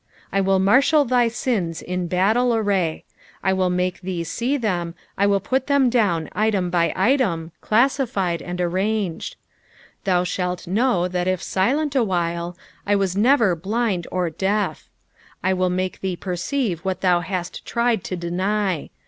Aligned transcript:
I 0.31 0.41
wilt 0.41 0.63
marshHl 0.63 1.07
thy 1.07 1.27
sins 1.27 1.79
in 1.79 2.07
battle 2.07 2.55
array. 2.55 3.03
I 3.43 3.53
will 3.53 3.69
make 3.69 4.01
thee 4.01 4.23
see 4.23 4.57
them, 4.57 4.95
I 5.15 5.27
will 5.27 5.39
put 5.39 5.67
them 5.67 5.91
down 5.91 6.27
item 6.31 6.71
by 6.71 6.91
item, 6.95 7.51
classified, 7.61 8.41
and 8.41 8.59
arranged. 8.59 9.35
Tliou 10.03 10.21
sbalt 10.25 10.65
know 10.65 11.07
that 11.07 11.27
if 11.27 11.43
silent 11.43 11.95
awhile, 11.95 12.57
I 12.87 12.95
was 12.95 13.15
never 13.15 13.55
blind 13.55 14.07
or 14.11 14.31
deaf. 14.31 14.89
I 15.43 15.53
will 15.53 15.69
make 15.69 16.01
thee 16.01 16.15
perceive 16.15 16.79
what 16.79 17.01
thou 17.01 17.19
hast 17.19 17.63
tried 17.63 18.03
to 18.05 18.15
deny. 18.15 18.89